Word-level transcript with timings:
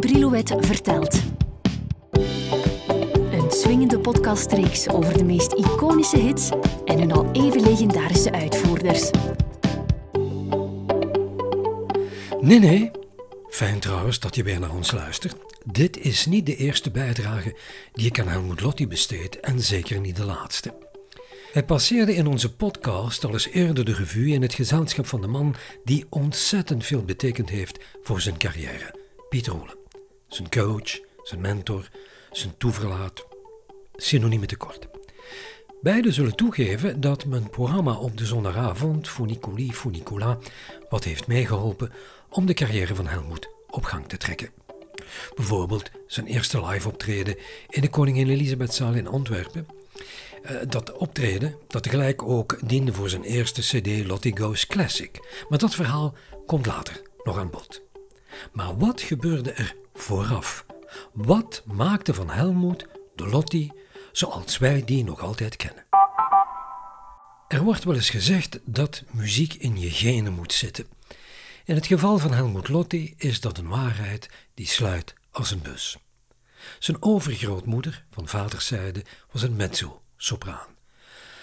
Brilouet 0.00 0.54
vertelt. 0.58 1.22
Een 3.30 3.50
swingende 3.50 3.98
podcastreeks 3.98 4.88
over 4.88 5.18
de 5.18 5.24
meest 5.24 5.52
iconische 5.52 6.18
hits 6.18 6.50
en 6.84 6.98
hun 6.98 7.12
al 7.12 7.30
even 7.32 7.60
legendarische 7.60 8.32
uitvoerders. 8.32 9.10
Nee, 12.40 12.58
nee. 12.58 12.90
Fijn 13.50 13.78
trouwens 13.78 14.20
dat 14.20 14.34
je 14.34 14.42
weer 14.42 14.60
naar 14.60 14.74
ons 14.74 14.92
luistert. 14.92 15.36
Dit 15.64 15.96
is 15.98 16.26
niet 16.26 16.46
de 16.46 16.56
eerste 16.56 16.90
bijdrage 16.90 17.56
die 17.92 18.06
ik 18.06 18.20
aan 18.20 18.28
Helmut 18.28 18.60
Lotti 18.60 18.88
besteed 18.88 19.40
en 19.40 19.60
zeker 19.60 20.00
niet 20.00 20.16
de 20.16 20.24
laatste. 20.24 20.74
Hij 21.52 21.64
passeerde 21.64 22.14
in 22.14 22.26
onze 22.26 22.54
podcast 22.54 23.24
al 23.24 23.32
eens 23.32 23.48
eerder 23.48 23.84
de 23.84 23.94
revue 23.94 24.32
in 24.32 24.42
het 24.42 24.54
gezelschap 24.54 25.06
van 25.06 25.20
de 25.20 25.26
man 25.26 25.54
die 25.84 26.06
ontzettend 26.10 26.84
veel 26.84 27.04
betekend 27.04 27.48
heeft 27.48 27.78
voor 28.02 28.20
zijn 28.20 28.38
carrière, 28.38 28.94
Piet. 29.28 29.50
Zijn 30.34 30.50
coach, 30.50 31.00
zijn 31.22 31.40
mentor, 31.40 31.88
zijn 32.32 32.56
toeverlaat, 32.58 33.26
synoniemen 33.96 34.48
tekort. 34.48 34.88
Beiden 35.82 36.12
zullen 36.12 36.36
toegeven 36.36 37.00
dat 37.00 37.24
mijn 37.24 37.50
programma 37.50 37.98
op 37.98 38.18
de 38.18 38.26
zondagavond, 38.26 39.08
Funiculi 39.08 39.72
Funicula, 39.72 40.38
wat 40.88 41.04
heeft 41.04 41.26
meegeholpen 41.26 41.92
om 42.30 42.46
de 42.46 42.54
carrière 42.54 42.94
van 42.94 43.06
Helmoet 43.06 43.48
op 43.66 43.84
gang 43.84 44.08
te 44.08 44.16
trekken. 44.16 44.50
Bijvoorbeeld 45.34 45.90
zijn 46.06 46.26
eerste 46.26 46.66
live 46.66 46.88
optreden 46.88 47.36
in 47.68 47.80
de 47.80 47.90
Koningin 47.90 48.28
Elisabethzaal 48.28 48.94
in 48.94 49.06
Antwerpen. 49.06 49.66
Eh, 50.42 50.56
dat 50.68 50.92
optreden 50.92 51.54
dat 51.68 51.82
tegelijk 51.82 52.22
ook 52.22 52.58
diende 52.68 52.92
voor 52.92 53.08
zijn 53.08 53.22
eerste 53.22 53.60
CD 53.60 54.06
Lottie 54.06 54.38
Goes 54.38 54.66
Classic. 54.66 55.44
Maar 55.48 55.58
dat 55.58 55.74
verhaal 55.74 56.14
komt 56.46 56.66
later 56.66 57.02
nog 57.24 57.38
aan 57.38 57.50
bod. 57.50 57.82
Maar 58.52 58.78
wat 58.78 59.00
gebeurde 59.00 59.52
er 59.52 59.82
vooraf? 60.04 60.66
Wat 61.12 61.62
maakte 61.64 62.14
van 62.14 62.30
Helmoet 62.30 62.86
de 63.14 63.26
Lottie 63.26 63.72
zoals 64.12 64.58
wij 64.58 64.84
die 64.84 65.04
nog 65.04 65.20
altijd 65.20 65.56
kennen? 65.56 65.84
Er 67.48 67.62
wordt 67.62 67.84
wel 67.84 67.94
eens 67.94 68.10
gezegd 68.10 68.60
dat 68.64 69.02
muziek 69.10 69.54
in 69.54 69.80
je 69.80 69.90
genen 69.90 70.32
moet 70.32 70.52
zitten. 70.52 70.86
In 71.64 71.74
het 71.74 71.86
geval 71.86 72.18
van 72.18 72.32
Helmut 72.32 72.68
Lotti 72.68 73.14
is 73.16 73.40
dat 73.40 73.58
een 73.58 73.68
waarheid 73.68 74.30
die 74.54 74.66
sluit 74.66 75.14
als 75.30 75.50
een 75.50 75.62
bus. 75.62 75.96
Zijn 76.78 77.02
overgrootmoeder 77.02 78.04
van 78.10 78.28
vaderszijde 78.28 79.04
was 79.32 79.42
een 79.42 79.56
mezzo-sopraan. 79.56 80.76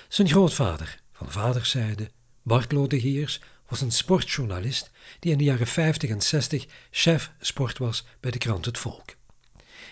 Zijn 0.08 0.28
grootvader 0.30 1.00
van 1.12 1.32
vaderszijde, 1.32 2.12
Bart 2.42 2.72
Lodegiers, 2.72 3.42
was 3.72 3.82
een 3.82 3.92
sportjournalist 3.92 4.92
die 5.20 5.32
in 5.32 5.38
de 5.38 5.44
jaren 5.44 5.68
50 5.68 6.10
en 6.10 6.22
60 6.22 6.66
chef 6.92 7.32
sport 7.40 7.78
was 7.78 8.06
bij 8.20 8.32
de 8.32 8.38
krant 8.38 8.66
Het 8.66 8.78
Volk. 8.78 9.16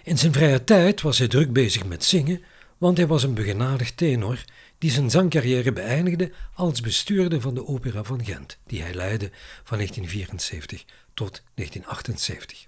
In 0.03 0.17
zijn 0.17 0.33
vrije 0.33 0.63
tijd 0.63 1.01
was 1.01 1.17
hij 1.17 1.27
druk 1.27 1.53
bezig 1.53 1.85
met 1.85 2.03
zingen, 2.03 2.43
want 2.77 2.97
hij 2.97 3.07
was 3.07 3.23
een 3.23 3.33
begenadigd 3.33 3.97
tenor 3.97 4.43
die 4.77 4.91
zijn 4.91 5.09
zangcarrière 5.09 5.73
beëindigde 5.73 6.31
als 6.53 6.81
bestuurder 6.81 7.41
van 7.41 7.53
de 7.53 7.67
Opera 7.67 8.03
van 8.03 8.25
Gent, 8.25 8.57
die 8.65 8.81
hij 8.81 8.93
leidde 8.93 9.29
van 9.63 9.77
1974 9.77 10.85
tot 11.13 11.43
1978. 11.53 12.67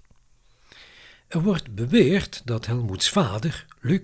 Er 1.28 1.42
wordt 1.42 1.74
beweerd 1.74 2.42
dat 2.44 2.66
Helmoets 2.66 3.10
vader, 3.10 3.66
Luc, 3.80 4.02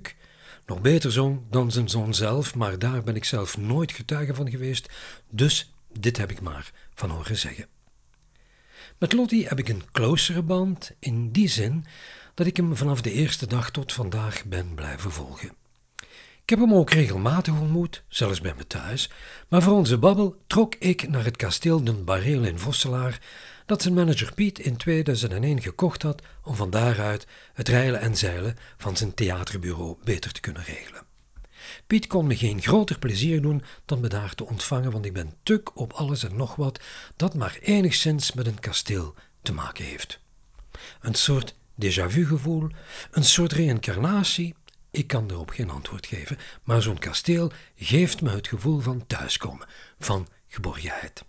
nog 0.66 0.80
beter 0.80 1.12
zong 1.12 1.40
dan 1.50 1.72
zijn 1.72 1.88
zoon 1.88 2.14
zelf, 2.14 2.54
maar 2.54 2.78
daar 2.78 3.02
ben 3.02 3.16
ik 3.16 3.24
zelf 3.24 3.56
nooit 3.56 3.92
getuige 3.92 4.34
van 4.34 4.50
geweest, 4.50 4.88
dus 5.30 5.72
dit 5.92 6.16
heb 6.16 6.30
ik 6.30 6.40
maar 6.40 6.72
van 6.94 7.10
horen 7.10 7.36
zeggen. 7.36 7.66
Met 8.98 9.12
Lottie 9.12 9.46
heb 9.46 9.58
ik 9.58 9.68
een 9.68 9.82
closere 9.92 10.42
band 10.42 10.90
in 10.98 11.30
die 11.30 11.48
zin 11.48 11.84
dat 12.34 12.46
ik 12.46 12.56
hem 12.56 12.76
vanaf 12.76 13.00
de 13.00 13.12
eerste 13.12 13.46
dag 13.46 13.70
tot 13.70 13.92
vandaag 13.92 14.44
ben 14.44 14.74
blijven 14.74 15.10
volgen. 15.10 15.52
Ik 16.48 16.58
heb 16.58 16.68
hem 16.68 16.74
ook 16.74 16.90
regelmatig 16.90 17.60
ontmoet, 17.60 18.02
zelfs 18.08 18.40
bij 18.40 18.54
me 18.56 18.66
thuis, 18.66 19.10
maar 19.48 19.62
voor 19.62 19.72
onze 19.72 19.98
babbel 19.98 20.42
trok 20.46 20.74
ik 20.74 21.08
naar 21.08 21.24
het 21.24 21.36
kasteel 21.36 21.84
Den 21.84 22.04
Bareel 22.04 22.44
in 22.44 22.58
Vosselaar, 22.58 23.20
dat 23.66 23.82
zijn 23.82 23.94
manager 23.94 24.34
Piet 24.34 24.58
in 24.58 24.76
2001 24.76 25.62
gekocht 25.62 26.02
had 26.02 26.22
om 26.42 26.54
van 26.54 26.70
daaruit 26.70 27.26
het 27.52 27.68
rijlen 27.68 28.00
en 28.00 28.16
zeilen 28.16 28.56
van 28.76 28.96
zijn 28.96 29.14
theaterbureau 29.14 29.96
beter 30.04 30.32
te 30.32 30.40
kunnen 30.40 30.64
regelen. 30.64 31.07
Piet 31.86 32.06
kon 32.06 32.26
me 32.26 32.36
geen 32.36 32.62
groter 32.62 32.98
plezier 32.98 33.42
doen 33.42 33.62
dan 33.84 34.00
me 34.00 34.08
daar 34.08 34.34
te 34.34 34.46
ontvangen, 34.46 34.90
want 34.90 35.04
ik 35.04 35.12
ben 35.12 35.34
tuk 35.42 35.78
op 35.78 35.92
alles 35.92 36.24
en 36.24 36.36
nog 36.36 36.56
wat 36.56 36.80
dat 37.16 37.34
maar 37.34 37.58
enigszins 37.60 38.32
met 38.32 38.46
een 38.46 38.60
kasteel 38.60 39.14
te 39.42 39.52
maken 39.52 39.84
heeft. 39.84 40.20
Een 41.00 41.14
soort 41.14 41.54
déjà 41.84 42.06
vu 42.06 42.26
gevoel, 42.26 42.68
een 43.10 43.24
soort 43.24 43.52
reïncarnatie, 43.52 44.54
ik 44.90 45.06
kan 45.06 45.30
erop 45.30 45.50
geen 45.50 45.70
antwoord 45.70 46.06
geven, 46.06 46.38
maar 46.62 46.82
zo'n 46.82 46.98
kasteel 46.98 47.52
geeft 47.76 48.22
me 48.22 48.30
het 48.30 48.48
gevoel 48.48 48.80
van 48.80 49.06
thuiskomen, 49.06 49.66
van 49.98 50.28
geborgenheid. 50.48 51.24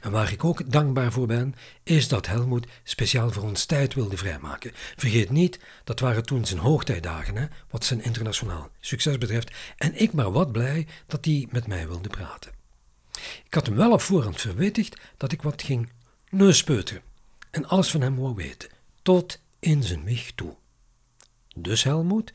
En 0.00 0.10
waar 0.10 0.32
ik 0.32 0.44
ook 0.44 0.70
dankbaar 0.72 1.12
voor 1.12 1.26
ben, 1.26 1.54
is 1.82 2.08
dat 2.08 2.26
Helmoet 2.26 2.66
speciaal 2.82 3.30
voor 3.30 3.42
ons 3.42 3.64
tijd 3.64 3.94
wilde 3.94 4.16
vrijmaken. 4.16 4.72
Vergeet 4.96 5.30
niet, 5.30 5.58
dat 5.84 6.00
waren 6.00 6.24
toen 6.24 6.46
zijn 6.46 6.60
hoogtijdagen, 6.60 7.36
hè, 7.36 7.46
wat 7.70 7.84
zijn 7.84 8.02
internationaal 8.02 8.70
succes 8.80 9.18
betreft, 9.18 9.50
en 9.76 10.00
ik 10.00 10.12
maar 10.12 10.32
wat 10.32 10.52
blij 10.52 10.86
dat 11.06 11.24
hij 11.24 11.48
met 11.50 11.66
mij 11.66 11.88
wilde 11.88 12.08
praten. 12.08 12.52
Ik 13.44 13.54
had 13.54 13.66
hem 13.66 13.76
wel 13.76 13.92
op 13.92 14.00
voorhand 14.00 14.40
verwittigd 14.40 15.00
dat 15.16 15.32
ik 15.32 15.42
wat 15.42 15.62
ging 15.62 15.92
neuspeuteren 16.30 17.02
en 17.50 17.66
alles 17.66 17.90
van 17.90 18.00
hem 18.00 18.16
wou 18.16 18.34
weten, 18.34 18.68
tot 19.02 19.40
in 19.58 19.82
zijn 19.82 20.04
wieg 20.04 20.32
toe. 20.34 20.56
Dus 21.56 21.82
Helmoet, 21.82 22.32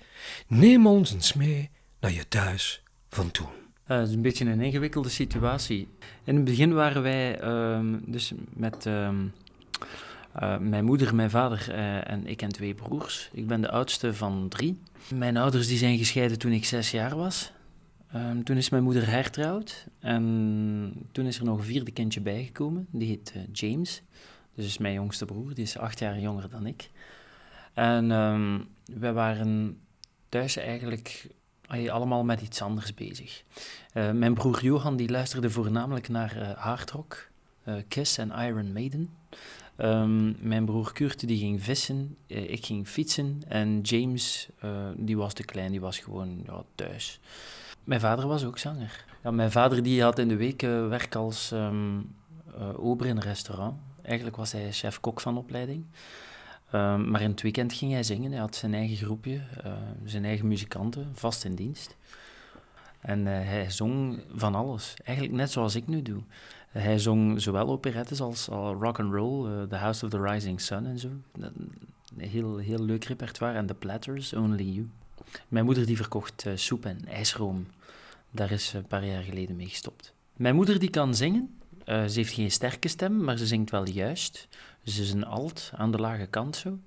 neem 0.48 0.88
ons 0.88 1.14
eens 1.14 1.34
mee 1.34 1.70
naar 2.00 2.12
je 2.12 2.28
thuis 2.28 2.84
van 3.10 3.32
toen. 3.32 3.69
Uh, 3.90 3.98
het 3.98 4.08
is 4.08 4.14
een 4.14 4.22
beetje 4.22 4.46
een 4.46 4.62
ingewikkelde 4.62 5.10
situatie. 5.10 5.88
In 6.24 6.36
het 6.36 6.44
begin 6.44 6.74
waren 6.74 7.02
wij 7.02 7.44
uh, 7.44 7.80
dus 8.06 8.34
met 8.54 8.86
uh, 8.86 9.10
mijn 10.60 10.86
moeder, 10.86 11.16
mijn 11.16 11.30
vader 11.30 11.72
eh, 11.72 12.12
en 12.12 12.28
ik 12.28 12.42
en 12.42 12.50
twee 12.50 12.74
broers. 12.74 13.30
Ik 13.34 13.48
ben 13.48 13.62
de 13.62 13.72
oudste 13.72 14.14
van 14.14 14.48
drie. 14.50 14.80
Mijn 15.14 15.38
ouders 15.38 15.68
die 15.68 15.78
zijn 15.78 15.98
gescheiden 15.98 16.40
toen 16.40 16.52
ik 16.52 16.66
zes 16.66 16.92
jaar 16.92 17.16
was. 17.16 17.52
Ehm, 18.12 18.44
toen 18.44 18.58
is 18.58 18.70
mijn 18.70 18.84
moeder 18.84 19.10
hertrouwd 19.10 19.88
en 20.00 20.94
toen 21.12 21.26
is 21.26 21.40
er 21.40 21.46
nog 21.46 21.58
een 21.58 21.64
vierde 21.64 21.92
kindje 21.92 22.22
bijgekomen. 22.22 22.88
Die 22.92 23.08
heet 23.08 23.34
James. 23.52 24.02
Dus 24.56 24.66
is 24.66 24.78
mijn 24.78 24.94
jongste 24.94 25.26
broer, 25.26 25.54
die 25.54 25.64
is 25.64 25.78
acht 25.78 26.00
jaar 26.00 26.20
jonger 26.20 26.50
dan 26.50 26.66
ik. 26.66 26.90
En 27.74 28.08
wij 29.00 29.14
waren 29.14 29.80
thuis 30.30 30.58
eigenlijk 30.58 31.28
allemaal 31.70 32.24
met 32.24 32.42
iets 32.42 32.62
anders 32.62 32.94
bezig. 32.94 33.44
Uh, 33.94 34.12
mijn 34.12 34.34
broer 34.34 34.64
Johan 34.64 34.96
die 34.96 35.10
luisterde 35.10 35.50
voornamelijk 35.50 36.10
naar 36.10 36.38
uh, 36.38 36.50
hardrock, 36.52 37.30
uh, 37.66 37.74
Kiss 37.88 38.18
en 38.18 38.32
Iron 38.32 38.74
Maiden. 38.74 39.10
Um, 39.78 40.36
mijn 40.40 40.66
broer 40.66 40.94
Kurt 40.94 41.28
die 41.28 41.38
ging 41.38 41.64
vissen, 41.64 42.18
ik 42.28 42.66
ging 42.66 42.88
fietsen 42.88 43.42
en 43.48 43.82
James 43.82 44.50
die 44.96 45.18
was 45.18 45.34
te 45.34 45.44
klein, 45.44 45.72
die 45.72 45.82
was 45.82 46.00
gewoon 46.00 46.42
ja, 46.46 46.64
thuis. 46.76 47.20
Mijn 47.84 48.00
vader 48.00 48.28
was 48.28 48.44
ook 48.44 48.58
zanger. 48.58 49.06
Ja, 49.24 49.32
mijn 49.32 49.52
vader 49.52 49.84
die 49.84 50.02
had 50.02 50.20
in 50.20 50.28
de 50.28 50.36
week 50.36 50.62
werk 50.62 51.16
als 51.16 51.52
um, 51.52 52.16
ober 52.76 53.06
in 53.06 53.16
een 53.16 53.24
restaurant. 53.24 53.78
Eigenlijk 54.02 54.36
was 54.36 54.52
hij 54.52 54.72
chef-kok 54.72 55.22
van 55.22 55.38
opleiding. 55.38 55.86
Ehm, 56.72 57.10
maar 57.10 57.22
in 57.22 57.30
het 57.30 57.42
weekend 57.42 57.74
ging 57.74 57.92
hij 57.92 58.04
zingen. 58.04 58.32
Hij 58.32 58.40
had 58.40 58.56
zijn 58.56 58.74
eigen 58.74 58.98
groepje, 58.98 59.42
uh, 59.66 59.74
zijn 60.06 60.26
eigen 60.26 60.48
muzikanten, 60.48 61.12
vast 61.14 61.46
in 61.46 61.56
dienst. 61.56 61.98
En 63.00 63.20
uh, 63.20 63.26
hij 63.26 63.72
zong 63.72 64.22
van 64.36 64.56
alles. 64.56 64.94
Eigenlijk 65.04 65.38
net 65.38 65.52
zoals 65.52 65.76
ik 65.76 65.88
nu 65.88 66.02
doe. 66.02 66.22
hij 66.70 67.00
zong 67.00 67.42
zowel 67.42 67.70
operettes 67.70 68.22
als 68.22 68.46
rock 68.80 69.00
and 69.00 69.14
roll, 69.14 69.50
uh, 69.50 69.64
The 69.64 69.76
House 69.76 70.06
of 70.06 70.12
the 70.12 70.22
Rising 70.22 70.62
Sun 70.62 70.86
en 70.86 71.00
zo. 71.00 71.10
Dat, 71.38 71.52
heel, 72.18 72.58
heel 72.58 72.84
leuk 72.84 73.04
repertoire. 73.04 73.58
En 73.58 73.66
The 73.66 73.74
Platters, 73.74 74.34
Only 74.34 74.64
You. 74.64 74.90
Mijn 75.48 75.66
moeder 75.66 75.86
die 75.86 75.96
verkocht 75.96 76.46
soep 76.56 76.86
en 76.86 77.00
ijsroom. 77.08 77.68
Daar 78.32 78.52
is 78.52 78.74
een 78.74 78.88
paar 78.88 79.06
jaar 79.06 79.24
geleden 79.24 79.56
mee 79.56 79.68
gestopt. 79.68 80.14
Mijn 80.34 80.56
moeder 80.56 80.80
die 80.80 80.90
kan 80.90 81.16
zingen. 81.16 81.59
Ze 81.90 82.12
heeft 82.14 82.34
geen 82.34 82.52
sterke 82.52 82.88
stem, 82.88 83.24
maar 83.24 83.38
ze 83.38 83.48
zingt 83.48 83.72
wel 83.72 83.88
juist. 83.88 84.48
Ze 84.84 85.02
is 85.02 85.12
een 85.12 85.26
alt 85.26 85.72
aan 85.76 85.92
de 85.92 85.98
lage 85.98 86.26
kant 86.26 86.56
zo. 86.56 86.78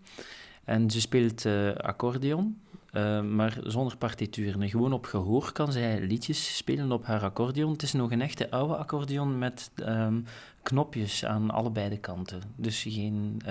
En 0.65 0.91
ze 0.91 1.01
speelt 1.01 1.45
uh, 1.45 1.75
accordeon, 1.75 2.61
uh, 2.93 3.23
maar 3.23 3.59
zonder 3.63 3.97
partituren. 3.97 4.69
Gewoon 4.69 4.93
op 4.93 5.05
gehoor 5.05 5.53
kan 5.53 5.73
zij 5.73 6.01
liedjes 6.01 6.57
spelen 6.57 6.93
op 6.93 7.07
haar 7.07 7.23
accordeon. 7.23 7.73
Het 7.73 7.83
is 7.83 7.93
nog 7.93 8.11
een 8.11 8.21
echte 8.21 8.51
oude 8.51 8.77
accordeon 8.77 9.39
met 9.39 9.71
um, 9.77 10.25
knopjes 10.63 11.25
aan 11.25 11.51
allebei 11.51 11.89
de 11.89 11.99
kanten. 11.99 12.43
Dus 12.57 12.83
geen, 12.83 13.43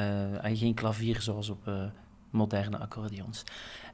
geen 0.43 0.73
klavier 0.73 1.21
zoals 1.21 1.49
op 1.49 1.71
moderne 2.29 2.77
accordeons. 2.77 3.43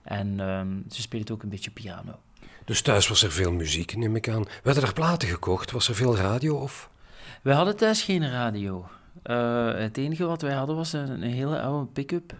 En 0.03 0.39
um, 0.39 0.85
ze 0.89 1.01
speelt 1.01 1.31
ook 1.31 1.43
een 1.43 1.49
beetje 1.49 1.71
piano. 1.71 2.19
Dus 2.65 2.81
thuis 2.81 3.07
was 3.07 3.23
er 3.23 3.31
veel 3.31 3.51
muziek, 3.51 3.95
neem 3.95 4.15
ik 4.15 4.29
aan. 4.29 4.45
Werden 4.63 4.83
er 4.83 4.93
platen 4.93 5.27
gekocht? 5.27 5.71
Was 5.71 5.87
er 5.87 5.95
veel 5.95 6.15
radio 6.15 6.55
of? 6.55 6.89
We 7.43 7.51
hadden 7.51 7.75
thuis 7.75 8.03
geen 8.03 8.29
radio. 8.29 8.85
Uh, 9.23 9.73
het 9.73 9.97
enige 9.97 10.25
wat 10.25 10.41
wij 10.41 10.53
hadden 10.53 10.75
was 10.75 10.93
een, 10.93 11.21
hele 11.21 11.61
oude 11.61 11.91
pick-up. 11.91 12.35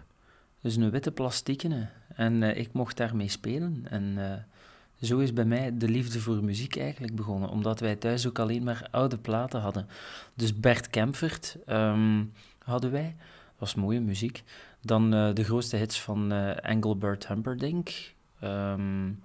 Dus 0.60 0.76
een 0.76 0.90
witte 0.90 1.12
plastiekene. 1.12 1.88
En 2.14 2.42
eh, 2.42 2.56
ik 2.56 2.72
mocht 2.72 2.96
daarmee 2.96 3.28
spelen. 3.28 3.86
En 3.90 4.14
eh, 4.16 5.06
zo 5.06 5.18
is 5.18 5.32
bij 5.32 5.44
mij 5.44 5.78
de 5.78 5.88
liefde 5.88 6.20
voor 6.20 6.44
muziek 6.44 6.76
eigenlijk 6.76 7.14
begonnen. 7.14 7.48
Omdat 7.48 7.80
wij 7.80 7.96
thuis 7.96 8.26
ook 8.26 8.38
alleen 8.38 8.62
maar 8.62 8.88
oude 8.90 9.18
platen 9.18 9.60
hadden. 9.60 9.88
Dus 10.34 10.60
Bert 10.60 10.90
Kempfert 10.90 11.56
ehm, 11.66 12.24
hadden 12.58 12.90
wij. 12.90 13.14
Dat 13.18 13.58
was 13.58 13.74
mooie 13.74 14.00
muziek. 14.00 14.42
Dan 14.80 15.10
de 15.10 15.44
grootste 15.44 15.76
hits 15.76 16.00
van 16.00 16.32
Engelbert 16.32 17.28
Humperdinck. 17.28 18.12
Um, 18.44 19.22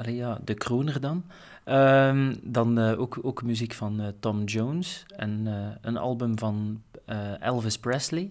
allee, 0.00 0.16
ja, 0.16 0.38
de 0.44 0.54
kroner 0.54 1.00
dan. 1.00 1.24
Um, 1.64 2.40
dan 2.42 2.78
ook, 2.78 3.18
ook 3.22 3.42
muziek 3.42 3.72
van 3.72 4.12
Tom 4.20 4.44
Jones. 4.44 5.04
En 5.16 5.46
een 5.80 5.96
album 5.96 6.38
van 6.38 6.82
Elvis 7.40 7.78
Presley. 7.78 8.30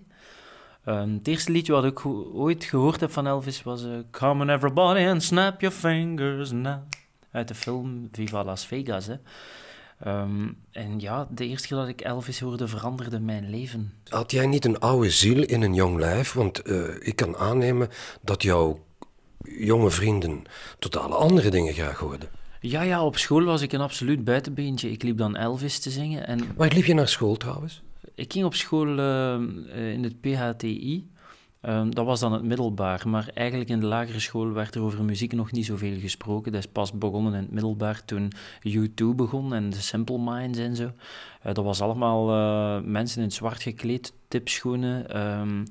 Um, 0.86 1.14
het 1.14 1.28
eerste 1.28 1.52
liedje 1.52 1.74
wat 1.74 1.86
ik 1.86 2.06
ooit 2.34 2.64
gehoord 2.64 3.00
heb 3.00 3.12
van 3.12 3.28
Elvis 3.28 3.64
was 3.64 3.86
Come 4.12 4.42
on 4.42 4.50
everybody 4.50 5.08
and 5.08 5.24
snap 5.24 5.62
your 5.62 5.76
fingers 5.76 6.52
now. 6.52 6.80
Uit 7.32 7.48
de 7.48 7.56
film 7.56 8.10
Viva 8.12 8.44
Las 8.44 8.66
Vegas. 8.66 9.08
Hè. 9.08 9.16
Um, 10.22 10.58
en 10.72 11.00
ja, 11.00 11.28
de 11.32 11.48
eerste 11.48 11.68
keer 11.68 11.78
dat 11.78 11.88
ik 11.88 12.02
Elvis 12.02 12.40
hoorde 12.40 12.68
veranderde 12.68 13.20
mijn 13.20 13.50
leven. 13.50 13.94
Had 14.08 14.32
jij 14.32 14.46
niet 14.46 14.66
een 14.66 14.80
oude 14.80 15.10
ziel 15.10 15.44
in 15.44 15.62
een 15.62 15.74
jong 15.74 16.00
lijf? 16.00 16.34
Want 16.34 16.62
ik 17.00 17.16
kan 17.16 17.38
aannemen 17.38 17.90
dat 18.22 18.44
jouw 18.44 18.80
jonge 19.44 19.90
vrienden 19.90 20.44
totale 20.80 21.16
andere 21.16 21.50
dingen 21.50 21.74
graag 21.74 21.98
hoorden. 21.98 22.30
Ja, 22.62 22.82
ja, 22.82 23.06
op 23.06 23.18
school 23.18 23.44
was 23.44 23.62
ik 23.62 23.72
een 23.72 23.82
absoluut 23.82 24.24
buitenbeentje. 24.24 24.92
Ik 24.92 25.04
liep 25.04 25.18
dan 25.18 25.36
Elvis 25.36 25.80
te 25.80 25.90
zingen. 25.90 26.28
En... 26.28 26.40
Waar 26.56 26.74
liep 26.74 26.86
je 26.86 26.94
naar 26.94 27.08
school 27.08 27.36
trouwens? 27.36 27.82
Ik 28.16 28.34
ging 28.34 28.46
op 28.46 28.56
school 28.56 29.00
uh, 29.00 29.94
in 29.94 30.04
het 30.04 30.22
PHTI. 30.22 31.10
Ehm, 31.62 31.90
dat 31.90 32.06
was 32.06 32.20
dan 32.20 32.34
het 32.34 32.44
middelbaar, 32.44 33.10
maar 33.10 33.30
eigenlijk 33.34 33.70
in 33.70 33.80
de 33.80 33.86
lagere 33.86 34.20
school 34.20 34.52
werd 34.52 34.76
er 34.76 34.82
over 34.82 35.04
muziek 35.04 35.34
nog 35.34 35.52
niet 35.52 35.66
zoveel 35.66 36.00
gesproken. 36.00 36.52
Dat 36.52 36.64
is 36.64 36.72
pas 36.72 36.92
begonnen 36.92 37.34
in 37.34 37.40
het 37.40 37.52
middelbaar 37.52 38.06
toen 38.06 38.32
U2 38.68 39.16
begon 39.16 39.54
en 39.54 39.70
de 39.70 39.82
Simple 39.82 40.20
Minds 40.20 40.60
en 40.60 40.76
zo. 40.76 40.84
Uh, 40.84 41.54
dat 41.54 41.64
was 41.64 41.82
allemaal 41.82 42.30
uh, 42.30 42.84
mensen 42.84 43.24
in 43.24 43.32
zwart 43.32 43.62
gekleed, 43.62 44.14
tipschoenen, 44.28 45.20
um, 45.40 45.64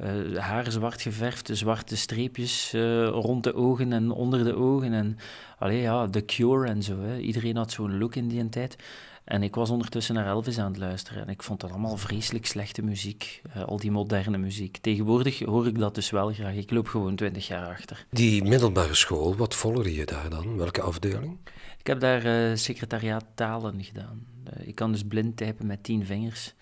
uh, 0.00 0.38
haar 0.38 0.70
zwart 0.70 1.02
geverfd, 1.02 1.50
zwarte 1.52 1.96
streepjes 1.96 2.72
rond 3.08 3.44
de 3.44 3.54
ogen 3.54 3.92
en 3.92 4.10
onder 4.10 4.44
de 4.44 4.54
ogen. 4.54 4.92
En 4.92 5.18
allee, 5.58 5.80
ja, 5.80 6.08
The 6.08 6.24
Cure 6.24 6.68
en 6.68 6.82
zo. 6.82 7.00
Hè. 7.00 7.18
Iedereen 7.18 7.56
had 7.56 7.72
zo'n 7.72 7.98
look 7.98 8.14
in 8.14 8.28
die 8.28 8.48
tijd. 8.48 8.76
En 9.24 9.42
ik 9.42 9.54
was 9.54 9.70
ondertussen 9.70 10.14
naar 10.14 10.26
Elvis 10.26 10.58
aan 10.58 10.70
het 10.70 10.80
luisteren 10.80 11.22
en 11.22 11.28
ik 11.28 11.42
vond 11.42 11.60
dat 11.60 11.70
allemaal 11.70 11.96
vreselijk 11.96 12.46
slechte 12.46 12.82
muziek, 12.82 13.42
uh, 13.56 13.62
al 13.64 13.78
die 13.78 13.90
moderne 13.90 14.38
muziek. 14.38 14.76
Tegenwoordig 14.76 15.38
hoor 15.38 15.66
ik 15.66 15.78
dat 15.78 15.94
dus 15.94 16.10
wel 16.10 16.32
graag. 16.32 16.54
Ik 16.54 16.70
loop 16.70 16.86
gewoon 16.88 17.16
twintig 17.16 17.46
jaar 17.46 17.68
achter. 17.68 18.06
Die 18.10 18.44
middelbare 18.44 18.94
school, 18.94 19.36
wat 19.36 19.54
volgde 19.54 19.94
je 19.94 20.04
daar 20.04 20.30
dan? 20.30 20.56
Welke 20.56 20.80
afdeling? 20.80 21.38
Ik 21.78 21.86
heb 21.86 22.00
daar 22.00 22.58
secretariaat 22.58 23.24
talen 23.34 23.84
gedaan. 23.84 24.26
Ik 24.58 24.74
kan 24.74 24.92
dus 24.92 25.04
blind 25.04 25.36
typen 25.36 25.66
met 25.66 25.82
tien 25.82 26.06
vingers. 26.06 26.54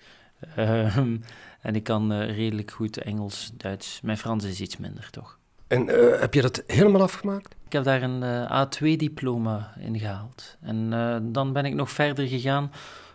Ehm, 0.57 1.17
en 1.61 1.75
ik 1.75 1.85
kan 1.85 2.13
redelijk 2.13 2.71
goed 2.71 2.97
Engels, 2.99 3.53
Duits. 3.57 4.01
Mijn 4.01 4.19
Frans 4.19 4.45
is 4.45 4.61
iets 4.61 4.77
minder, 4.77 5.11
toch? 5.11 5.39
En 5.67 5.87
heb 6.21 6.35
je 6.35 6.43
dat 6.43 6.63
helemaal 6.67 7.03
afgemaakt? 7.03 7.55
Ik 7.67 7.73
heb 7.73 7.85
daar 7.85 8.03
een 8.03 8.23
uh, 8.23 8.65
A2-diploma 8.65 9.73
in 9.79 9.99
gehaald. 9.99 10.57
En 10.61 10.91
dan 11.33 11.53
ben 11.53 11.65
ik 11.65 11.75
nog 11.75 11.91
verder 11.91 12.29
gegaan 12.29 12.73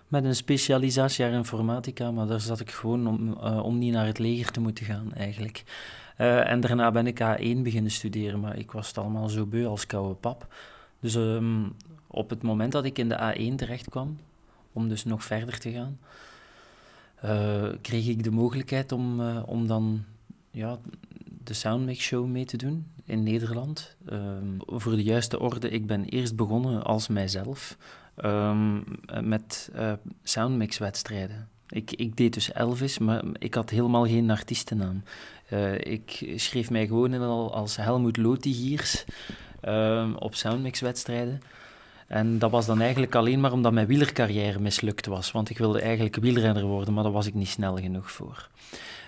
met 0.07 0.24
een 0.24 0.35
specialisatiejaar 0.35 1.31
informatica, 1.31 2.12
maar 2.12 2.27
daar 2.27 2.39
zat 2.39 2.59
ik 2.59 2.71
gewoon 2.71 3.07
om, 3.07 3.33
om 3.59 3.77
niet 3.77 3.94
naar 3.94 4.06
het 4.06 4.19
leger 4.19 4.51
te 4.51 4.59
moeten 4.59 4.85
gaan, 4.85 5.13
eigenlijk. 5.13 5.63
en 6.15 6.59
daarna 6.59 6.91
ben 6.91 7.07
ik 7.07 7.19
A1 7.19 7.62
beginnen 7.62 7.91
studeren, 7.91 8.39
maar 8.39 8.57
ik 8.57 8.71
was 8.71 8.88
het 8.88 8.97
allemaal 8.97 9.29
zo 9.29 9.45
beu 9.45 9.65
als 9.65 9.85
koude 9.85 10.13
pap. 10.13 10.47
Dus 11.00 11.15
um, 11.15 11.75
op 12.07 12.29
het 12.29 12.44
moment 12.44 12.71
dat 12.71 12.85
ik 12.85 12.97
in 12.97 13.09
de 13.09 13.33
A1 13.35 13.56
terecht 13.56 13.89
kwam, 13.89 14.18
om 14.74 14.89
dus 14.89 15.06
nog 15.06 15.24
verder 15.24 15.59
te 15.59 15.71
gaan, 15.71 16.00
kreeg 17.81 18.08
ik 18.08 18.24
de 18.24 18.31
mogelijkheid 18.31 18.92
om, 18.92 19.22
om 19.30 19.68
dan 19.68 20.04
ja, 20.52 20.80
de 21.44 21.54
Soundmix 21.54 22.04
Show 22.04 22.28
mee 22.28 22.46
te 22.46 22.58
doen 22.58 22.86
in 23.06 23.24
Nederland. 23.24 23.96
Um, 24.12 24.58
voor 24.66 24.96
de 24.96 25.04
juiste 25.04 25.40
orde, 25.40 25.69
ik 25.69 25.88
ben 25.88 26.06
eerst 26.06 26.36
begonnen 26.36 26.84
als 26.84 27.08
mijzelf 27.08 27.78
um, 28.25 28.84
met 29.22 29.69
uh, 29.75 29.94
Soundmix-wedstrijden. 30.24 31.48
Ik, 31.69 31.92
ik 31.92 32.18
deed 32.18 32.34
dus 32.34 32.52
Elvis, 32.52 32.98
maar 32.98 33.24
ik 33.34 33.54
had 33.54 33.70
helemaal 33.70 34.06
geen 34.06 34.30
artiestennaam. 34.30 35.04
Ik 35.78 36.34
schreef 36.36 36.70
mij 36.70 36.88
gewoon 36.88 37.13
in 37.13 37.22
al 37.22 37.54
als 37.54 37.75
Helmut 37.75 38.18
Lotigiers 38.18 39.06
um, 39.62 40.16
op 40.16 40.36
Soundmix-wedstrijden. 40.36 41.40
En 42.07 42.39
dat 42.39 42.51
was 42.51 42.65
dan 42.65 42.81
eigenlijk 42.81 43.15
alleen 43.15 43.39
maar 43.39 43.51
omdat 43.51 43.74
mijn 43.74 43.88
wielercarrière 43.88 44.59
mislukt 44.59 45.06
was. 45.06 45.31
Want 45.31 45.50
ik 45.50 45.57
wilde 45.57 45.81
eigenlijk 45.81 46.15
wielrenner 46.15 46.65
worden, 46.65 46.94
maar 46.94 47.04
daar 47.04 47.12
was 47.12 47.25
ik 47.25 47.33
niet 47.33 47.48
snel 47.48 47.77
genoeg 47.77 48.12
voor. 48.12 48.50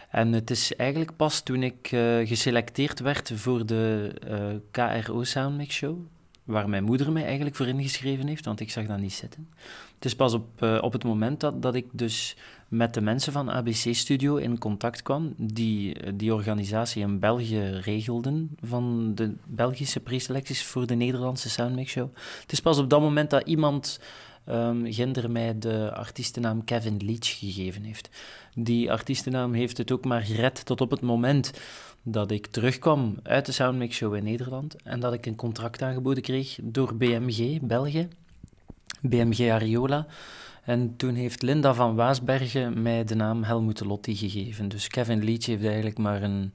En 0.09 0.33
het 0.33 0.49
is 0.49 0.75
eigenlijk 0.75 1.15
pas 1.15 1.41
toen 1.41 1.63
ik 1.63 1.91
uh, 1.91 2.27
geselecteerd 2.27 2.99
werd 2.99 3.31
voor 3.35 3.65
de 3.65 4.13
eh, 4.27 5.01
KRO 5.01 5.23
Soundmix 5.23 5.75
Show, 5.75 5.97
waar 6.43 6.69
mijn 6.69 6.83
moeder 6.83 7.11
mij 7.11 7.25
eigenlijk 7.25 7.55
voor 7.55 7.67
ingeschreven 7.67 8.27
heeft, 8.27 8.45
want 8.45 8.59
ik 8.59 8.71
zag 8.71 8.85
dat 8.85 8.99
niet 8.99 9.13
zitten. 9.13 9.49
Het 9.95 10.05
is 10.05 10.15
pas 10.15 10.33
op, 10.33 10.61
uh, 10.63 10.77
op 10.81 10.93
het 10.93 11.03
moment 11.03 11.39
dat, 11.39 11.61
dat 11.61 11.75
ik 11.75 11.85
dus 11.91 12.35
met 12.69 12.93
de 12.93 13.01
mensen 13.01 13.33
van 13.33 13.51
ABC 13.51 13.93
Studio 13.93 14.35
in 14.35 14.57
contact 14.57 15.01
kwam, 15.01 15.33
die 15.37 16.13
die 16.15 16.33
organisatie 16.33 17.01
in 17.01 17.19
België 17.19 17.59
regelden 17.83 18.49
van 18.61 19.11
de 19.15 19.33
Belgische 19.45 19.99
preselecties 19.99 20.63
voor 20.63 20.87
de 20.87 20.95
Nederlandse 20.95 21.49
Soundmix 21.49 21.91
Show. 21.91 22.09
Het 22.41 22.51
is 22.51 22.59
pas 22.59 22.77
op 22.77 22.89
dat 22.89 23.01
moment 23.01 23.29
dat 23.29 23.47
iemand 23.47 23.99
um, 24.49 24.93
Ginder 24.93 25.31
mij 25.31 25.59
de 25.59 25.93
artiestennaam 25.93 26.63
Kevin 26.63 26.97
Leach 27.05 27.39
gegeven 27.39 27.83
heeft. 27.83 28.09
Die 28.53 28.91
artiestennaam 28.91 29.53
heeft 29.53 29.77
het 29.77 29.91
ook 29.91 30.05
maar 30.05 30.21
gered 30.21 30.65
tot 30.65 30.81
op 30.81 30.91
het 30.91 31.01
moment 31.01 31.51
dat 32.03 32.31
ik 32.31 32.47
terugkwam 32.47 33.15
uit 33.23 33.45
de 33.45 33.51
Soundmix 33.51 33.95
Show 33.95 34.15
in 34.15 34.23
Nederland 34.23 34.75
en 34.83 34.99
dat 34.99 35.13
ik 35.13 35.25
een 35.25 35.35
contract 35.35 35.81
aangeboden 35.81 36.23
kreeg 36.23 36.57
door 36.61 36.95
BMG 36.95 37.61
België, 37.61 38.07
BMG 39.01 39.51
Ariola. 39.51 40.05
En 40.63 40.93
toen 40.97 41.15
heeft 41.15 41.41
Linda 41.41 41.73
van 41.73 41.95
Waasbergen 41.95 42.81
mij 42.81 43.03
de 43.03 43.15
naam 43.15 43.43
Helmut 43.43 43.85
Lotti 43.85 44.15
gegeven. 44.15 44.69
Dus 44.69 44.87
Kevin 44.87 45.23
Leach 45.23 45.45
heeft 45.45 45.65
eigenlijk 45.65 45.97
maar 45.97 46.23
een 46.23 46.51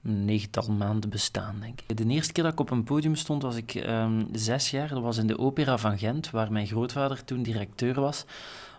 negental 0.00 0.72
maanden 0.72 1.10
bestaan, 1.10 1.56
denk 1.60 1.80
ik. 1.86 1.96
De 1.96 2.06
eerste 2.06 2.32
keer 2.32 2.42
dat 2.42 2.52
ik 2.52 2.60
op 2.60 2.70
een 2.70 2.84
podium 2.84 3.14
stond 3.14 3.42
was 3.42 3.56
ik 3.56 3.74
um, 3.74 4.28
zes 4.32 4.70
jaar. 4.70 4.88
Dat 4.88 5.02
was 5.02 5.16
in 5.16 5.26
de 5.26 5.38
Opera 5.38 5.78
van 5.78 5.98
Gent, 5.98 6.30
waar 6.30 6.52
mijn 6.52 6.66
grootvader 6.66 7.24
toen 7.24 7.42
directeur 7.42 8.00
was. 8.00 8.24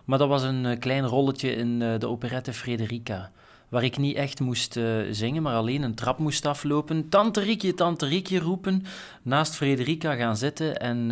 Maar 0.04 0.18
dat 0.18 0.28
was 0.28 0.42
een 0.42 0.64
uh, 0.64 0.78
klein 0.78 1.06
rolletje 1.06 1.54
in 1.54 1.80
uh, 1.80 1.98
de 1.98 2.08
operette 2.08 2.52
Frederica. 2.52 3.30
Waar 3.68 3.84
ik 3.84 3.98
niet 3.98 4.16
echt 4.16 4.40
moest 4.40 4.76
uh, 4.76 5.00
zingen, 5.10 5.42
maar 5.42 5.54
alleen 5.54 5.82
een 5.82 5.94
trap 5.94 6.18
moest 6.18 6.46
aflopen. 6.46 7.08
Tante 7.08 7.40
Riekje, 7.40 7.74
Tante 7.74 8.06
Riekje 8.06 8.38
roepen. 8.38 8.84
Naast 9.22 9.54
Frederica 9.54 10.14
gaan 10.14 10.36
zitten 10.36 10.76
en... 10.76 11.10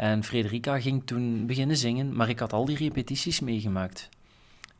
En 0.00 0.24
Frederica 0.24 0.80
ging 0.80 1.02
toen 1.04 1.46
beginnen 1.46 1.76
zingen, 1.76 2.16
maar 2.16 2.28
ik 2.28 2.38
had 2.38 2.52
al 2.52 2.64
die 2.64 2.76
repetities 2.76 3.40
meegemaakt. 3.40 4.08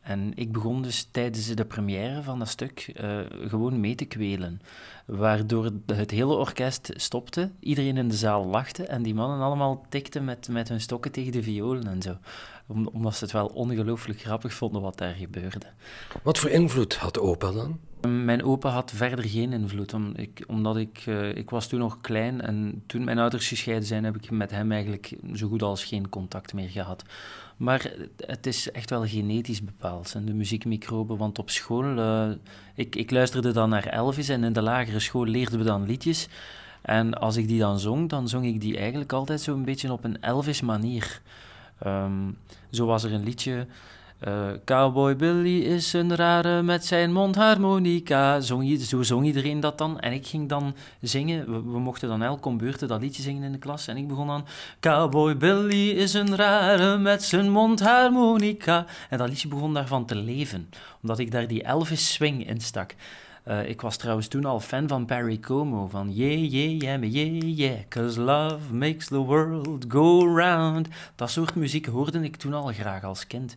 En 0.00 0.32
ik 0.34 0.52
begon 0.52 0.82
dus 0.82 1.08
tijdens 1.10 1.54
de 1.54 1.64
première 1.64 2.22
van 2.22 2.38
dat 2.38 2.48
stuk 2.48 2.92
uh, 3.00 3.20
gewoon 3.48 3.80
mee 3.80 3.94
te 3.94 4.04
kwelen. 4.04 4.60
Waardoor 5.06 5.70
het 5.86 6.10
hele 6.10 6.34
orkest 6.34 6.90
stopte, 6.94 7.50
iedereen 7.60 7.96
in 7.96 8.08
de 8.08 8.16
zaal 8.16 8.46
lachte 8.46 8.84
en 8.86 9.02
die 9.02 9.14
mannen 9.14 9.40
allemaal 9.40 9.86
tikten 9.88 10.24
met, 10.24 10.48
met 10.48 10.68
hun 10.68 10.80
stokken 10.80 11.12
tegen 11.12 11.32
de 11.32 11.42
violen 11.42 11.86
en 11.86 12.02
zo. 12.02 12.16
Om, 12.66 12.86
omdat 12.86 13.14
ze 13.14 13.24
het 13.24 13.32
wel 13.32 13.46
ongelooflijk 13.46 14.20
grappig 14.20 14.54
vonden 14.54 14.82
wat 14.82 14.98
daar 14.98 15.14
gebeurde. 15.14 15.66
Wat 16.22 16.38
voor 16.38 16.50
invloed 16.50 16.96
had 16.96 17.18
opa 17.18 17.52
dan? 17.52 17.78
Mijn 18.08 18.44
opa 18.44 18.68
had 18.68 18.92
verder 18.94 19.24
geen 19.24 19.52
invloed, 19.52 19.94
om, 19.94 20.12
ik, 20.16 20.44
omdat 20.46 20.76
ik, 20.76 21.06
uh, 21.06 21.36
ik 21.36 21.50
was 21.50 21.66
toen 21.66 21.78
nog 21.78 22.00
klein 22.00 22.40
en 22.40 22.82
toen 22.86 23.04
mijn 23.04 23.18
ouders 23.18 23.48
gescheiden 23.48 23.86
zijn, 23.86 24.04
heb 24.04 24.16
ik 24.16 24.30
met 24.30 24.50
hem 24.50 24.72
eigenlijk 24.72 25.16
zo 25.34 25.48
goed 25.48 25.62
als 25.62 25.84
geen 25.84 26.08
contact 26.08 26.52
meer 26.52 26.68
gehad. 26.68 27.04
Maar 27.60 27.90
het 28.26 28.46
is 28.46 28.70
echt 28.70 28.90
wel 28.90 29.06
genetisch 29.06 29.64
bepaald, 29.64 30.12
de 30.26 30.34
muziekmicroben. 30.34 31.16
Want 31.16 31.38
op 31.38 31.50
school, 31.50 31.84
uh, 31.84 32.30
ik, 32.74 32.96
ik 32.96 33.10
luisterde 33.10 33.52
dan 33.52 33.68
naar 33.68 33.86
Elvis 33.86 34.28
en 34.28 34.44
in 34.44 34.52
de 34.52 34.62
lagere 34.62 35.00
school 35.00 35.24
leerden 35.24 35.58
we 35.58 35.64
dan 35.64 35.86
liedjes. 35.86 36.28
En 36.82 37.14
als 37.14 37.36
ik 37.36 37.48
die 37.48 37.58
dan 37.58 37.78
zong, 37.78 38.08
dan 38.08 38.28
zong 38.28 38.46
ik 38.46 38.60
die 38.60 38.78
eigenlijk 38.78 39.12
altijd 39.12 39.40
zo'n 39.40 39.64
beetje 39.64 39.92
op 39.92 40.04
een 40.04 40.20
Elvis-manier. 40.22 41.20
Um, 41.86 42.36
zo 42.70 42.86
was 42.86 43.04
er 43.04 43.12
een 43.12 43.24
liedje 43.24 43.66
uh, 44.28 44.48
Cowboy 44.64 45.16
Billy 45.16 45.60
is 45.60 45.92
een 45.92 46.16
rare 46.16 46.62
met 46.62 46.84
zijn 46.84 47.12
mondharmonica. 47.12 48.40
Zong, 48.40 48.78
zo 48.80 49.02
zong 49.02 49.26
iedereen 49.26 49.60
dat 49.60 49.78
dan. 49.78 50.00
En 50.00 50.12
ik 50.12 50.26
ging 50.26 50.48
dan 50.48 50.74
zingen. 51.00 51.72
We, 51.72 51.78
mochten 51.78 52.08
dan 52.08 52.22
elk 52.22 52.46
om 52.46 52.58
beurten 52.58 52.88
dat 52.88 53.00
liedje 53.00 53.22
zingen 53.22 53.42
in 53.42 53.52
de 53.52 53.58
klas. 53.58 53.86
En 53.86 53.96
ik 53.96 54.08
begon 54.08 54.26
dan... 54.26 54.46
Cowboy 54.80 55.36
Billy 55.36 55.90
is 55.90 56.14
een 56.14 56.36
rare 56.36 56.98
met 56.98 57.22
zijn 57.22 57.50
mondharmonica. 57.50 58.86
En 59.08 59.18
dat 59.18 59.28
liedje 59.28 59.48
begon 59.48 59.74
daarvan 59.74 60.06
te 60.06 60.14
leven. 60.14 60.68
Omdat 61.02 61.18
ik 61.18 61.30
daar 61.30 61.46
die 61.46 61.62
Elvis 61.62 62.12
swing 62.12 62.48
in 62.48 62.60
stak. 62.60 62.94
Uh, 63.48 63.68
ik 63.68 63.80
was 63.80 63.96
trouwens 63.96 64.28
toen 64.28 64.44
al 64.44 64.60
fan 64.60 64.88
van 64.88 65.06
Perry 65.06 65.38
Como, 65.38 65.88
van 65.88 66.14
yeah, 66.14 66.50
yeah, 66.50 66.80
yeah, 66.80 67.02
yeah, 67.02 67.56
yeah, 67.56 67.78
cause 67.88 68.20
love 68.20 68.74
makes 68.74 69.06
the 69.06 69.16
world 69.16 69.84
go 69.88 70.36
round. 70.36 70.88
Dat 71.14 71.30
soort 71.30 71.54
muziek 71.54 71.86
hoorde 71.86 72.22
ik 72.22 72.36
toen 72.36 72.54
al 72.54 72.66
graag 72.66 73.04
als 73.04 73.26
kind. 73.26 73.54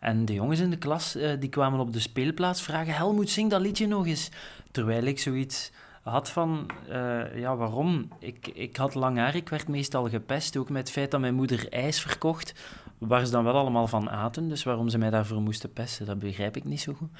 En 0.00 0.24
de 0.24 0.34
jongens 0.34 0.60
in 0.60 0.70
de 0.70 0.78
klas 0.78 1.16
uh, 1.16 1.30
die 1.38 1.48
kwamen 1.48 1.80
op 1.80 1.92
de 1.92 2.00
speelplaats 2.00 2.62
vragen: 2.62 2.94
Helmoet, 2.94 3.30
zing 3.30 3.50
dat 3.50 3.60
liedje 3.60 3.86
nog 3.86 4.06
eens. 4.06 4.30
Terwijl 4.70 5.04
ik 5.04 5.18
zoiets 5.18 5.72
had 6.02 6.30
van, 6.30 6.70
uh, 6.88 7.38
ja, 7.38 7.56
waarom? 7.56 8.08
Ik, 8.18 8.48
ik 8.48 8.76
had 8.76 8.94
lang 8.94 9.18
haar, 9.18 9.34
ik 9.34 9.48
werd 9.48 9.68
meestal 9.68 10.08
gepest, 10.08 10.56
ook 10.56 10.68
met 10.68 10.78
het 10.78 10.90
feit 10.90 11.10
dat 11.10 11.20
mijn 11.20 11.34
moeder 11.34 11.72
ijs 11.72 12.00
verkocht, 12.00 12.54
waar 12.98 13.24
ze 13.24 13.32
dan 13.32 13.44
wel 13.44 13.56
allemaal 13.56 13.86
van 13.86 14.10
aten, 14.10 14.48
dus 14.48 14.62
waarom 14.62 14.88
ze 14.88 14.98
mij 14.98 15.10
daarvoor 15.10 15.40
moesten 15.40 15.72
pesten, 15.72 16.06
dat 16.06 16.18
begrijp 16.18 16.56
ik 16.56 16.64
niet 16.64 16.80
zo 16.80 16.92
goed. 16.92 17.10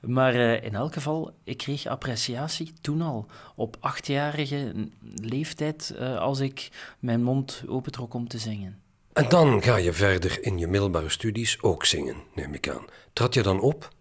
Maar 0.00 0.34
uh, 0.34 0.64
in 0.64 0.74
elk 0.74 0.92
geval, 0.92 1.32
ik 1.44 1.56
kreeg 1.56 1.86
appreciatie 1.86 2.72
toen 2.80 3.02
al, 3.02 3.26
op 3.54 3.76
achtjarige 3.80 4.88
leeftijd, 5.14 5.94
als 6.18 6.40
ik 6.40 6.70
mijn 6.98 7.22
mond 7.22 7.64
opentrok 7.66 8.14
om 8.14 8.28
te 8.28 8.38
zingen. 8.38 8.78
En 9.18 9.28
dan 9.28 9.62
ga 9.62 9.76
je 9.76 9.92
verder 9.92 10.42
in 10.42 10.58
je 10.58 10.66
middelbare 10.66 11.08
studies 11.08 11.62
ook 11.62 11.84
zingen, 11.84 12.16
neem 12.34 12.54
ik 12.54 12.68
aan. 12.68 12.84
Trad 13.12 13.34
je 13.34 13.42
dan 13.42 13.60
op? 13.60 13.92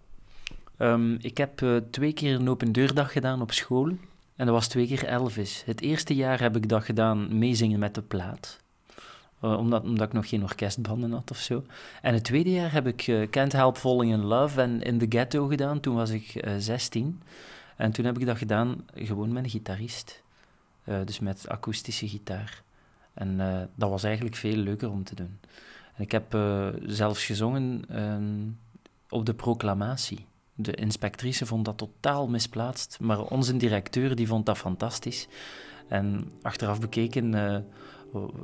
Um, 0.79 1.17
ik 1.21 1.37
heb 1.37 1.61
uh, 1.61 1.77
twee 1.91 2.13
keer 2.13 2.35
een 2.35 2.49
open 2.49 2.71
deurdag 2.71 3.11
gedaan 3.11 3.41
op 3.41 3.51
school. 3.51 3.87
En 4.35 4.45
dat 4.45 4.49
was 4.49 4.67
twee 4.67 4.87
keer 4.87 5.05
Elvis. 5.05 5.63
Het 5.65 5.81
eerste 5.81 6.15
jaar 6.15 6.41
heb 6.41 6.55
ik 6.55 6.69
dat 6.69 6.83
gedaan, 6.83 7.37
meezingen 7.37 7.79
met 7.79 7.95
de 7.95 8.01
plaat. 8.01 8.59
Uh, 9.43 9.57
omdat, 9.57 9.83
omdat 9.83 10.07
ik 10.07 10.13
nog 10.13 10.29
geen 10.29 10.43
orkestbanden 10.43 11.11
had 11.11 11.31
of 11.31 11.37
zo. 11.37 11.63
En 12.01 12.13
het 12.13 12.23
tweede 12.23 12.51
jaar 12.51 12.71
heb 12.71 12.87
ik 12.87 13.07
uh, 13.07 13.29
Can't 13.29 13.51
Help 13.51 13.77
Falling 13.77 14.13
in 14.13 14.23
Love 14.23 14.61
en 14.61 14.81
In 14.81 14.97
the 14.97 15.05
Ghetto 15.09 15.47
gedaan. 15.47 15.79
Toen 15.79 15.95
was 15.95 16.09
ik 16.09 16.45
uh, 16.45 16.53
16. 16.57 17.21
En 17.75 17.91
toen 17.91 18.05
heb 18.05 18.19
ik 18.19 18.25
dat 18.25 18.37
gedaan 18.37 18.85
gewoon 18.95 19.33
met 19.33 19.43
een 19.43 19.49
gitarist. 19.49 20.21
dus 20.83 21.19
met 21.19 21.47
akoestische 21.47 22.07
gitaar. 22.07 22.65
En 23.17 23.37
dat 23.75 23.89
was 23.89 24.03
eigenlijk 24.03 24.35
veel 24.35 24.55
leuker 24.55 24.91
om 24.91 25.03
te 25.03 25.15
doen. 25.15 25.39
En 25.95 26.03
ik 26.03 26.11
heb 26.11 26.37
zelfs 26.85 27.25
gezongen 27.25 27.83
ehm, 27.89 28.49
op 29.09 29.25
de 29.25 29.33
proclamatie. 29.33 30.25
De 30.53 30.73
inspectrice 30.73 31.45
vond 31.45 31.65
dat 31.65 31.77
totaal 31.77 32.27
misplaatst, 32.27 32.97
maar 33.01 33.21
onze 33.21 33.57
directeur 33.57 34.15
die 34.15 34.27
vond 34.27 34.45
dat 34.45 34.57
fantastisch. 34.57 35.27
En 35.87 36.31
achteraf 36.41 36.79
bekeken 36.79 37.33
uh, 37.33 37.57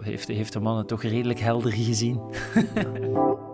heeft, 0.01 0.27
heeft 0.27 0.53
de 0.53 0.59
man 0.59 0.77
het 0.77 0.87
toch 0.87 1.01
redelijk 1.01 1.39
helder 1.39 1.71
gezien. 1.71 2.19